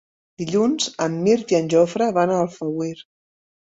[0.41, 2.95] Dilluns en Mirt i en Jofre van a Alfauir.